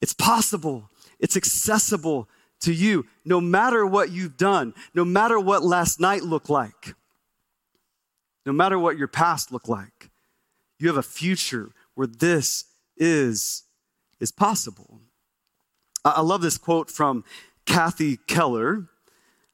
[0.00, 0.90] It's possible.
[1.18, 2.28] It's accessible
[2.60, 6.94] to you no matter what you've done, no matter what last night looked like,
[8.46, 10.08] no matter what your past looked like.
[10.78, 13.64] You have a future where this is,
[14.20, 15.00] is possible.
[16.04, 17.24] I love this quote from
[17.66, 18.86] Kathy Keller.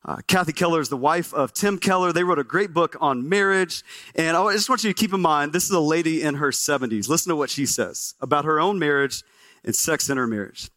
[0.06, 2.12] Uh, Kathy Keller is the wife of Tim Keller.
[2.12, 3.82] They wrote a great book on marriage.
[4.14, 6.50] And I just want you to keep in mind this is a lady in her
[6.50, 7.08] 70s.
[7.08, 9.22] Listen to what she says about her own marriage
[9.64, 10.68] and sex in her marriage.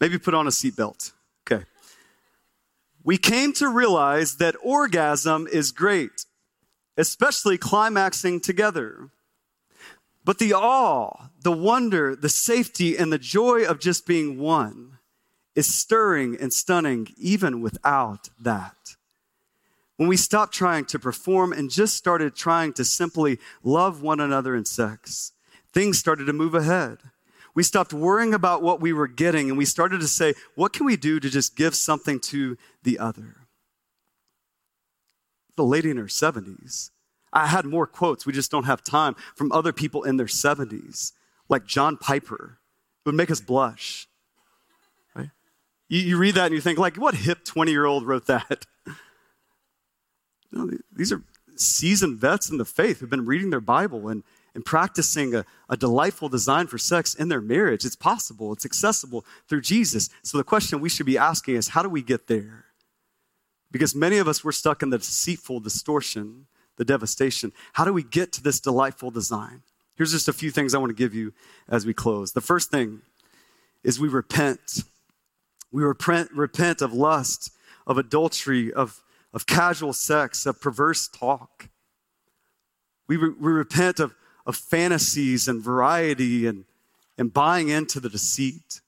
[0.00, 1.12] Maybe put on a seatbelt.
[1.50, 1.64] Okay.
[3.04, 6.24] We came to realize that orgasm is great,
[6.96, 9.10] especially climaxing together.
[10.24, 14.95] But the awe, the wonder, the safety, and the joy of just being one
[15.56, 18.76] is stirring and stunning even without that.
[19.96, 24.54] When we stopped trying to perform and just started trying to simply love one another
[24.54, 25.32] in sex,
[25.72, 26.98] things started to move ahead.
[27.54, 30.84] We stopped worrying about what we were getting and we started to say, what can
[30.84, 33.36] we do to just give something to the other?
[35.56, 36.90] The lady in her 70s.
[37.32, 41.12] I had more quotes, we just don't have time, from other people in their 70s,
[41.48, 42.58] like John Piper.
[43.04, 44.06] It would make us blush.
[45.88, 48.66] You, you read that and you think, like, what hip 20 year old wrote that?
[50.52, 51.22] no, these are
[51.56, 54.22] seasoned vets in the faith who've been reading their Bible and,
[54.54, 57.84] and practicing a, a delightful design for sex in their marriage.
[57.84, 60.10] It's possible, it's accessible through Jesus.
[60.22, 62.64] So the question we should be asking is, how do we get there?
[63.70, 66.46] Because many of us, we're stuck in the deceitful distortion,
[66.76, 67.52] the devastation.
[67.74, 69.62] How do we get to this delightful design?
[69.96, 71.32] Here's just a few things I want to give you
[71.68, 72.32] as we close.
[72.32, 73.00] The first thing
[73.82, 74.84] is we repent.
[75.72, 77.52] We repent, repent of lust,
[77.86, 79.02] of adultery, of,
[79.32, 81.68] of casual sex, of perverse talk.
[83.08, 84.14] We, re, we repent of,
[84.46, 86.64] of fantasies and variety and,
[87.18, 88.80] and buying into the deceit.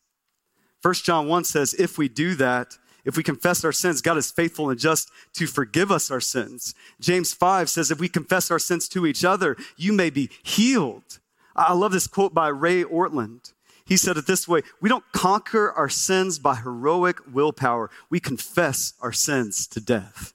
[0.83, 4.31] 1 John 1 says, if we do that, if we confess our sins, God is
[4.31, 6.75] faithful and just to forgive us our sins.
[7.01, 11.19] James 5 says, if we confess our sins to each other, you may be healed.
[11.57, 13.53] I love this quote by Ray Ortlund.
[13.89, 18.93] He said it this way We don't conquer our sins by heroic willpower, we confess
[19.01, 20.35] our sins to death.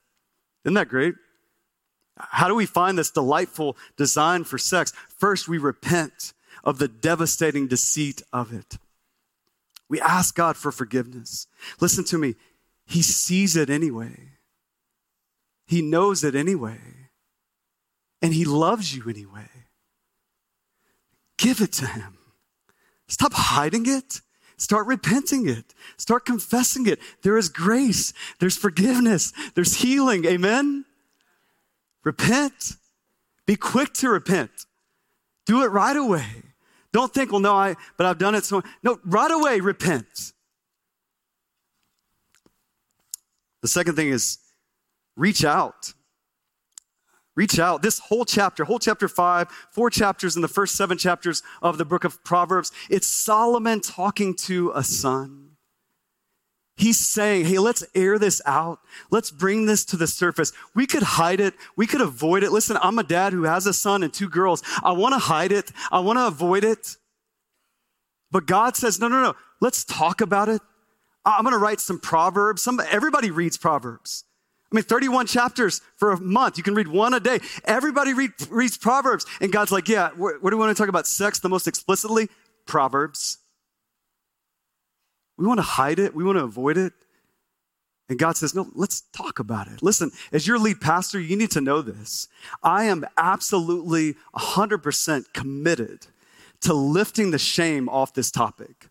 [0.65, 1.13] Isn't that great?
[2.17, 4.91] How do we find this delightful design for sex?
[5.17, 8.77] First, we repent of the devastating deceit of it.
[9.89, 11.47] We ask God for forgiveness.
[11.79, 12.35] Listen to me,
[12.85, 14.29] He sees it anyway,
[15.67, 16.79] He knows it anyway,
[18.19, 19.49] and He loves you anyway.
[21.37, 22.17] Give it to Him.
[23.13, 24.21] Stop hiding it.
[24.57, 25.75] Start repenting it.
[25.97, 26.99] Start confessing it.
[27.21, 28.11] There is grace.
[28.39, 29.31] There's forgiveness.
[29.53, 30.25] There's healing.
[30.25, 30.85] Amen.
[32.03, 32.77] Repent.
[33.45, 34.49] Be quick to repent.
[35.45, 36.25] Do it right away.
[36.91, 38.63] Don't think, well, no, I, but I've done it so.
[38.81, 40.33] No, right away, repent.
[43.61, 44.39] The second thing is
[45.15, 45.93] reach out.
[47.35, 47.81] Reach out.
[47.81, 51.85] This whole chapter, whole chapter five, four chapters in the first seven chapters of the
[51.85, 55.49] book of Proverbs, it's Solomon talking to a son.
[56.75, 58.79] He's saying, hey, let's air this out.
[59.11, 60.51] Let's bring this to the surface.
[60.73, 61.53] We could hide it.
[61.75, 62.51] We could avoid it.
[62.51, 64.63] Listen, I'm a dad who has a son and two girls.
[64.83, 65.71] I want to hide it.
[65.91, 66.97] I want to avoid it.
[68.31, 69.35] But God says, no, no, no.
[69.61, 70.61] Let's talk about it.
[71.23, 72.63] I'm going to write some Proverbs.
[72.63, 74.23] Some, everybody reads Proverbs.
[74.73, 76.57] I mean, 31 chapters for a month.
[76.57, 77.39] You can read one a day.
[77.63, 79.23] Everybody read, reads Proverbs.
[79.39, 82.27] And God's like, yeah, what do we want to talk about sex the most explicitly?
[82.65, 83.37] Proverbs.
[85.37, 86.15] We want to hide it.
[86.15, 86.93] We want to avoid it.
[88.09, 89.83] And God says, no, let's talk about it.
[89.83, 92.27] Listen, as your lead pastor, you need to know this.
[92.63, 96.07] I am absolutely 100% committed
[96.61, 98.87] to lifting the shame off this topic.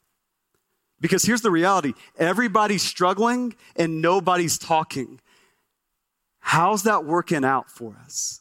[1.01, 5.21] Because here's the reality everybody's struggling and nobody's talking.
[6.43, 8.41] How's that working out for us?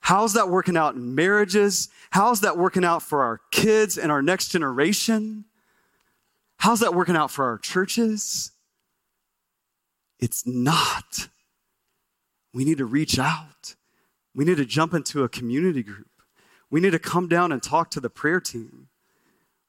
[0.00, 1.88] How's that working out in marriages?
[2.10, 5.44] How's that working out for our kids and our next generation?
[6.56, 8.52] How's that working out for our churches?
[10.18, 11.28] It's not.
[12.54, 13.74] We need to reach out.
[14.34, 16.08] We need to jump into a community group.
[16.70, 18.88] We need to come down and talk to the prayer team.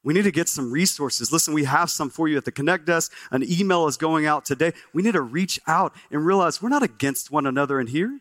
[0.04, 1.32] We need to get some resources.
[1.32, 3.10] Listen, we have some for you at the Connect desk.
[3.30, 4.72] An email is going out today.
[4.92, 8.20] We need to reach out and realize we're not against one another in here.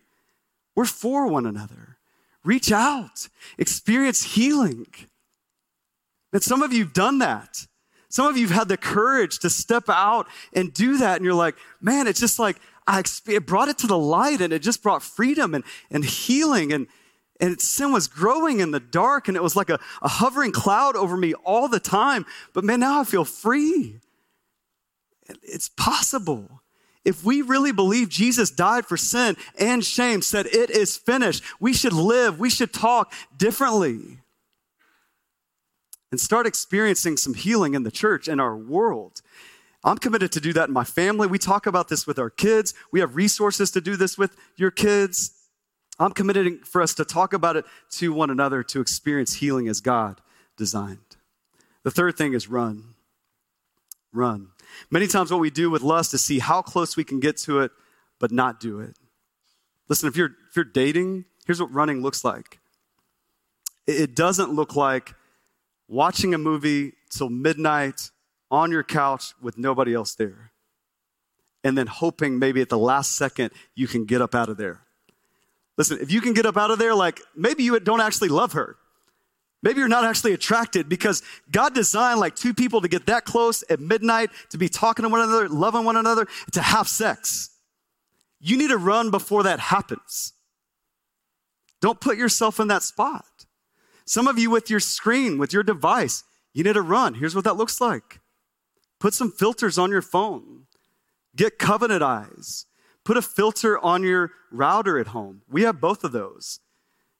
[0.75, 1.97] We're for one another.
[2.45, 3.27] Reach out,
[3.57, 4.87] experience healing.
[6.31, 7.67] And some of you have done that.
[8.09, 11.17] Some of you have had the courage to step out and do that.
[11.17, 14.53] And you're like, man, it's just like, I it brought it to the light and
[14.53, 16.71] it just brought freedom and, and healing.
[16.71, 16.87] And,
[17.39, 20.95] and sin was growing in the dark and it was like a, a hovering cloud
[20.95, 22.25] over me all the time.
[22.53, 23.99] But man, now I feel free.
[25.41, 26.61] It's possible.
[27.05, 31.73] If we really believe Jesus died for sin and shame, said it is finished, we
[31.73, 34.19] should live, we should talk differently.
[36.11, 39.23] and start experiencing some healing in the church and our world.
[39.83, 41.25] I'm committed to do that in my family.
[41.27, 42.75] We talk about this with our kids.
[42.91, 45.31] We have resources to do this with your kids.
[46.03, 49.81] I'm committed for us to talk about it to one another to experience healing as
[49.81, 50.21] God
[50.57, 51.17] designed.
[51.83, 52.95] The third thing is run.
[54.11, 54.49] Run.
[54.89, 57.59] Many times, what we do with lust is see how close we can get to
[57.59, 57.71] it,
[58.19, 58.97] but not do it.
[59.89, 62.59] Listen, if you're, if you're dating, here's what running looks like
[63.85, 65.13] it doesn't look like
[65.87, 68.11] watching a movie till midnight
[68.49, 70.51] on your couch with nobody else there.
[71.63, 74.82] And then hoping maybe at the last second you can get up out of there.
[75.77, 78.53] Listen, if you can get up out of there, like maybe you don't actually love
[78.53, 78.77] her.
[79.61, 83.63] Maybe you're not actually attracted because God designed like two people to get that close
[83.69, 87.49] at midnight, to be talking to one another, loving one another, to have sex.
[88.41, 90.33] You need to run before that happens.
[91.79, 93.25] Don't put yourself in that spot.
[94.05, 97.13] Some of you with your screen, with your device, you need to run.
[97.15, 98.19] Here's what that looks like
[98.99, 100.63] Put some filters on your phone.
[101.35, 102.65] Get covenant eyes.
[103.05, 105.41] Put a filter on your router at home.
[105.49, 106.59] We have both of those.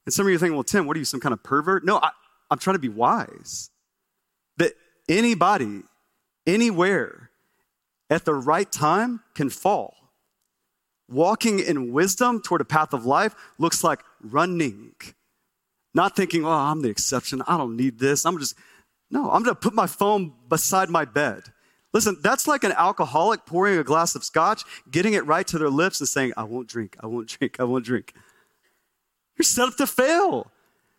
[0.05, 1.85] And some of you are thinking, well, Tim, what are you, some kind of pervert?
[1.85, 2.11] No, I,
[2.49, 3.69] I'm trying to be wise.
[4.57, 4.73] That
[5.09, 5.83] anybody,
[6.45, 7.29] anywhere,
[8.09, 9.95] at the right time can fall.
[11.09, 14.93] Walking in wisdom toward a path of life looks like running.
[15.93, 17.41] Not thinking, oh, I'm the exception.
[17.47, 18.25] I don't need this.
[18.25, 18.55] I'm just,
[19.11, 21.52] no, I'm going to put my phone beside my bed.
[21.93, 25.69] Listen, that's like an alcoholic pouring a glass of scotch, getting it right to their
[25.69, 28.13] lips and saying, I won't drink, I won't drink, I won't drink.
[29.37, 30.51] You're set up to fail.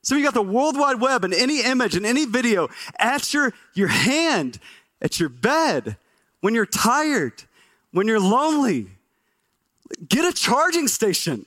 [0.03, 2.69] So you got the World Wide Web and any image and any video
[2.99, 4.59] at your, your hand,
[5.01, 5.97] at your bed,
[6.41, 7.45] when you're tired,
[7.91, 8.89] when you're lonely.
[10.07, 11.47] Get a charging station.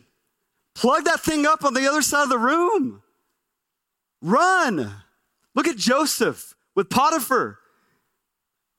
[0.73, 3.03] Plug that thing up on the other side of the room.
[4.21, 4.91] Run.
[5.53, 7.59] Look at Joseph with Potiphar.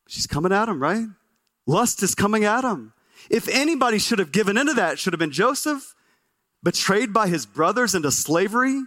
[0.09, 1.06] She's coming at him, right?
[1.66, 2.94] Lust is coming at him.
[3.30, 5.94] If anybody should have given into that, should have been Joseph,
[6.62, 8.80] betrayed by his brothers into slavery,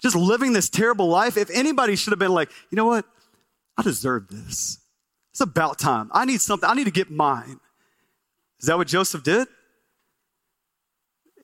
[0.00, 1.36] just living this terrible life.
[1.36, 3.04] If anybody should have been like, you know what?
[3.76, 4.78] I deserve this.
[5.32, 6.10] It's about time.
[6.12, 6.68] I need something.
[6.68, 7.58] I need to get mine.
[8.60, 9.48] Is that what Joseph did?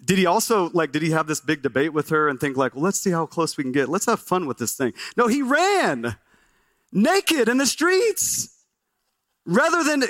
[0.04, 2.76] Did he also, like, did he have this big debate with her and think, like,
[2.76, 3.88] well, let's see how close we can get?
[3.88, 4.92] Let's have fun with this thing.
[5.16, 6.16] No, he ran
[6.92, 8.55] naked in the streets
[9.46, 10.04] rather than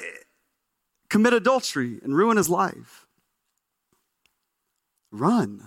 [1.09, 3.07] commit adultery and ruin his life.
[5.13, 5.63] Run.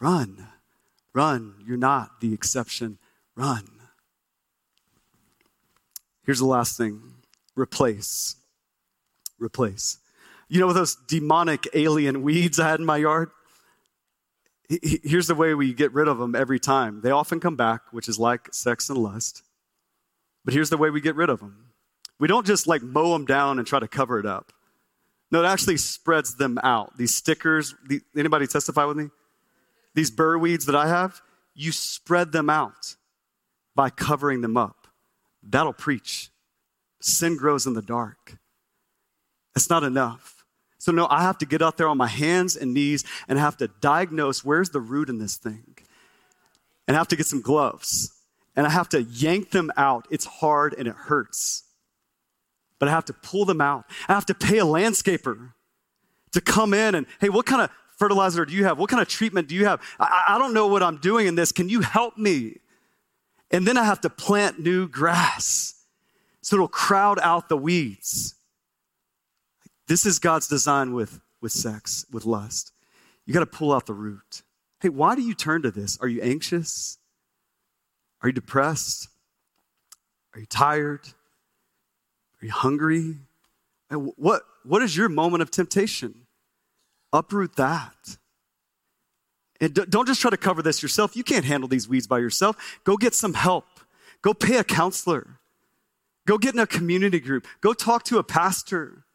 [0.00, 0.48] Run.
[1.12, 1.54] Run.
[1.66, 2.98] You're not the exception.
[3.36, 3.68] Run.
[6.24, 7.00] Here's the last thing
[7.56, 8.36] replace.
[9.38, 9.98] Replace.
[10.48, 13.30] You know those demonic alien weeds I had in my yard?
[14.68, 17.00] Here's the way we get rid of them every time.
[17.02, 19.42] They often come back, which is like sex and lust.
[20.44, 21.73] But here's the way we get rid of them
[22.18, 24.52] we don't just like mow them down and try to cover it up.
[25.30, 26.96] No, it actually spreads them out.
[26.96, 29.08] These stickers, the, anybody testify with me?
[29.94, 31.20] These burr weeds that I have,
[31.54, 32.94] you spread them out
[33.74, 34.86] by covering them up.
[35.42, 36.30] That'll preach.
[37.00, 38.38] Sin grows in the dark.
[39.56, 40.44] It's not enough.
[40.78, 43.56] So, no, I have to get out there on my hands and knees and have
[43.56, 45.76] to diagnose where's the root in this thing.
[46.86, 48.12] And I have to get some gloves.
[48.54, 50.06] And I have to yank them out.
[50.10, 51.63] It's hard and it hurts
[52.78, 53.84] but I have to pull them out.
[54.08, 55.52] I have to pay a landscaper
[56.32, 58.78] to come in and, hey, what kind of fertilizer do you have?
[58.78, 59.80] What kind of treatment do you have?
[59.98, 61.52] I, I don't know what I'm doing in this.
[61.52, 62.58] Can you help me?
[63.50, 65.74] And then I have to plant new grass
[66.42, 68.34] so it'll crowd out the weeds.
[69.86, 72.72] This is God's design with, with sex, with lust.
[73.24, 74.42] You got to pull out the root.
[74.80, 75.96] Hey, why do you turn to this?
[76.00, 76.98] Are you anxious?
[78.22, 79.08] Are you depressed?
[80.34, 81.08] Are you tired?
[82.44, 83.16] Are you hungry?
[83.90, 86.26] What, what is your moment of temptation?
[87.10, 88.18] Uproot that.
[89.62, 91.16] And don't just try to cover this yourself.
[91.16, 92.78] You can't handle these weeds by yourself.
[92.84, 93.64] Go get some help.
[94.20, 95.38] Go pay a counselor.
[96.26, 97.46] Go get in a community group.
[97.62, 99.06] Go talk to a pastor.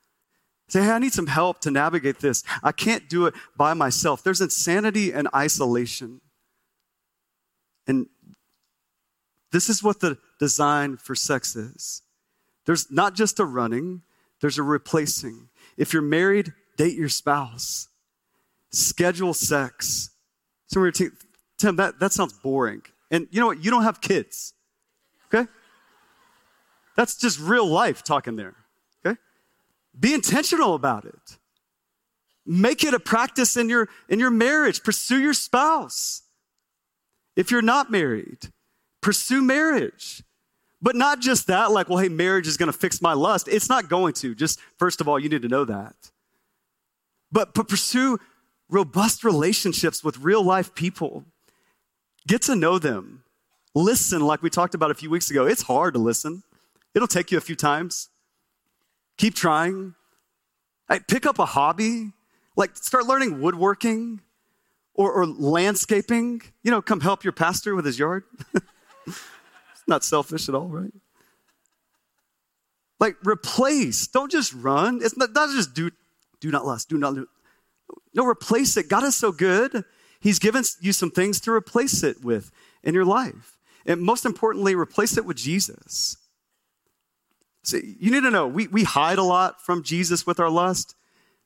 [0.68, 2.44] Say, hey, I need some help to navigate this.
[2.64, 4.24] I can't do it by myself.
[4.24, 6.22] There's insanity and isolation.
[7.86, 8.08] And
[9.52, 12.02] this is what the design for sex is
[12.70, 14.04] there's not just a running,
[14.42, 15.50] there's a replacing.
[15.76, 17.88] If you're married, date your spouse,
[18.70, 20.12] schedule sex.
[20.68, 21.10] So we're t-
[21.58, 22.84] Tim, that, that sounds boring.
[23.10, 23.66] And you know what?
[23.66, 24.54] You don't have kids.
[25.34, 25.50] Okay?
[26.96, 28.56] That's just real life talking there.
[29.04, 29.18] Okay?
[30.00, 31.40] Be intentional about it.
[32.46, 34.84] Make it a practice in your in your marriage.
[34.84, 36.22] Pursue your spouse.
[37.36, 38.50] If you're not married,
[39.02, 40.22] pursue marriage.
[40.82, 43.48] But not just that, like, well, hey, marriage is going to fix my lust.
[43.48, 44.34] It's not going to.
[44.34, 45.96] Just first of all, you need to know that.
[47.32, 48.18] But, but pursue
[48.70, 51.26] robust relationships with real life people.
[52.28, 53.24] Get to know them.
[53.76, 55.46] Listen, like we talked about a few weeks ago.
[55.46, 56.44] It's hard to listen,
[56.96, 58.10] it'll take you a few times.
[59.18, 59.96] Keep trying.
[60.90, 62.14] Right, pick up a hobby,
[62.56, 64.22] like start learning woodworking
[64.96, 66.42] or, or landscaping.
[66.64, 68.24] You know, come help your pastor with his yard.
[69.90, 70.94] not selfish at all, right?
[73.00, 75.00] Like replace, don't just run.
[75.02, 75.92] It's not, not just do,
[76.40, 77.16] do not lust, do not.
[78.14, 78.90] No, replace it.
[78.90, 79.84] God is so good.
[80.20, 82.52] He's given you some things to replace it with
[82.84, 83.58] in your life.
[83.86, 86.18] And most importantly, replace it with Jesus.
[87.64, 90.96] See, you need to know we, we hide a lot from Jesus with our lust.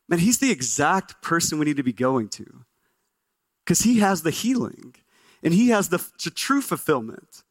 [0.07, 2.65] Man, he's the exact person we need to be going to
[3.63, 4.95] because he has the healing
[5.41, 7.43] and he has the, the true fulfillment.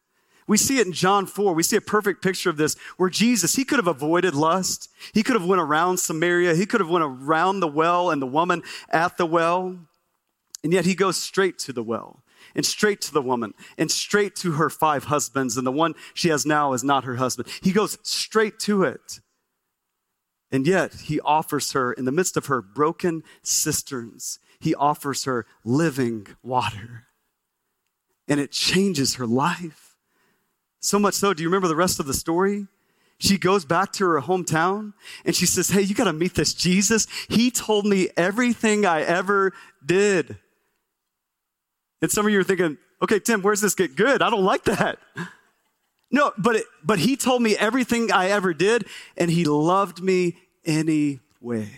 [0.53, 1.55] We see it in John 4.
[1.55, 4.91] We see a perfect picture of this where Jesus, he could have avoided lust.
[5.15, 6.55] He could have went around Samaria.
[6.55, 9.79] He could have went around the well and the woman at the well.
[10.63, 12.23] And yet he goes straight to the well
[12.55, 15.57] and straight to the woman and straight to her five husbands.
[15.57, 17.49] And the one she has now is not her husband.
[17.63, 19.21] He goes straight to it.
[20.51, 25.47] And yet he offers her, in the midst of her broken cisterns, he offers her
[25.65, 27.07] living water.
[28.29, 29.92] And it changes her life.
[30.83, 32.67] So much so, do you remember the rest of the story?
[33.19, 36.53] She goes back to her hometown and she says, Hey, you got to meet this
[36.53, 37.07] Jesus.
[37.29, 39.53] He told me everything I ever
[39.85, 40.39] did.
[42.03, 44.23] And some of you are thinking, okay, Tim, where's this get good?
[44.23, 44.99] I don't like that.
[46.15, 48.85] No, but, it, but he told me everything I ever did,
[49.17, 51.71] and he loved me anyway.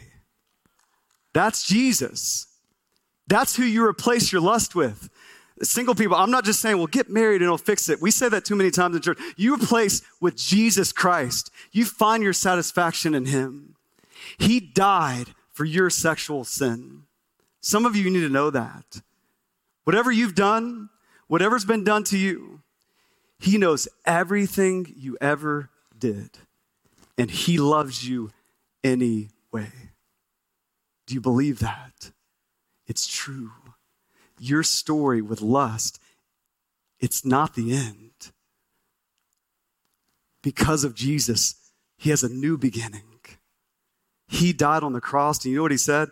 [1.32, 2.48] That's Jesus.
[3.28, 5.08] That's who you replace your lust with.
[5.64, 8.00] Single people, I'm not just saying, well, get married and it'll fix it.
[8.00, 9.18] We say that too many times in church.
[9.36, 11.50] You replace with Jesus Christ.
[11.72, 13.76] You find your satisfaction in him.
[14.38, 17.04] He died for your sexual sin.
[17.60, 19.00] Some of you need to know that.
[19.84, 20.90] Whatever you've done,
[21.28, 22.60] whatever's been done to you,
[23.38, 26.30] He knows everything you ever did,
[27.16, 28.30] and He loves you
[28.82, 29.72] anyway.
[31.06, 32.10] Do you believe that?
[32.86, 33.50] It's true.
[34.44, 35.98] Your story with lust,
[37.00, 38.10] it's not the end.
[40.42, 41.54] Because of Jesus,
[41.96, 43.02] He has a new beginning.
[44.28, 46.08] He died on the cross, and you know what He said?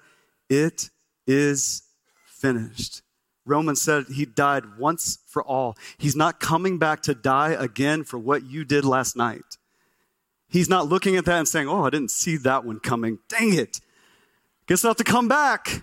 [0.49, 0.89] It
[1.27, 1.83] is
[2.25, 3.03] finished.
[3.45, 5.77] Romans said he died once for all.
[5.99, 9.59] He's not coming back to die again for what you did last night.
[10.49, 13.19] He's not looking at that and saying, Oh, I didn't see that one coming.
[13.29, 13.81] Dang it.
[14.69, 15.83] Guess I'll have to come back.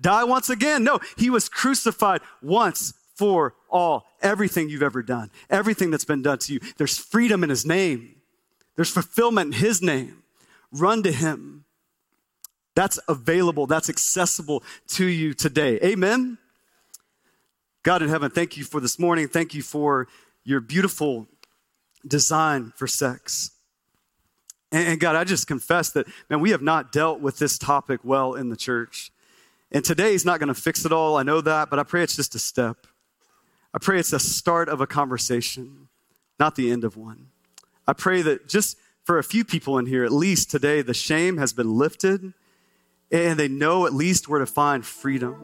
[0.00, 0.84] Die once again.
[0.84, 4.06] No, he was crucified once for all.
[4.20, 6.60] Everything you've ever done, everything that's been done to you.
[6.76, 8.16] There's freedom in his name,
[8.74, 10.22] there's fulfillment in his name.
[10.72, 11.64] Run to him.
[12.74, 15.78] That's available, that's accessible to you today.
[15.82, 16.38] Amen.
[17.82, 19.28] God in heaven, thank you for this morning.
[19.28, 20.08] Thank you for
[20.44, 21.26] your beautiful
[22.06, 23.52] design for sex.
[24.72, 28.34] And, God, I just confess that, man, we have not dealt with this topic well
[28.34, 29.12] in the church.
[29.72, 31.16] And today is not going to fix it all.
[31.16, 32.86] I know that, but I pray it's just a step.
[33.74, 35.88] I pray it's the start of a conversation,
[36.38, 37.28] not the end of one.
[37.86, 41.36] I pray that just for a few people in here, at least today, the shame
[41.36, 42.32] has been lifted
[43.12, 45.36] and they know at least where to find freedom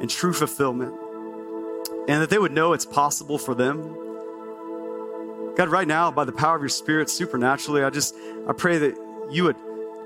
[0.00, 0.94] and true fulfillment
[2.08, 3.82] and that they would know it's possible for them.
[5.56, 8.14] God, right now, by the power of your Spirit, supernaturally, I just
[8.48, 8.96] I pray that
[9.30, 9.56] you would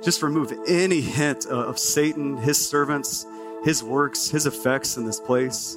[0.04, 3.26] just remove any hint of Satan, his servants,
[3.64, 5.76] his works, his effects in this place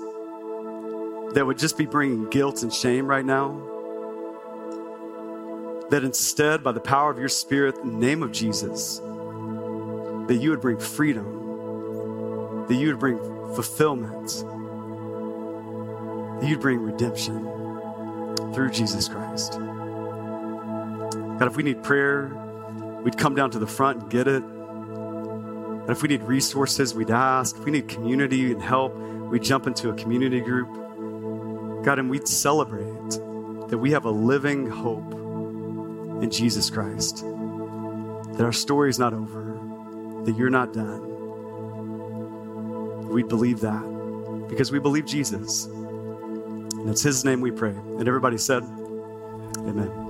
[1.34, 3.62] that would just be bringing guilt and shame right now.
[5.90, 10.50] That instead, by the power of your Spirit, in the name of Jesus, that you
[10.50, 13.18] would bring freedom, that you would bring
[13.56, 14.44] fulfillment
[16.40, 17.44] that you'd bring redemption
[18.54, 19.54] through Jesus Christ.
[19.54, 22.32] God, if we need prayer,
[23.04, 24.44] we'd come down to the front and get it.
[24.44, 27.58] And if we need resources, we'd ask.
[27.58, 30.68] If we need community and help, we'd jump into a community group.
[31.84, 33.12] God, and we'd celebrate
[33.70, 35.14] that we have a living hope
[36.22, 37.24] in Jesus Christ.
[38.34, 39.58] That our story is not over,
[40.26, 41.04] that you're not done.
[43.10, 43.84] We'd believe that
[44.50, 45.66] because we believe Jesus.
[45.66, 47.72] And it's His name we pray.
[47.72, 48.64] And everybody said,
[49.58, 50.07] Amen.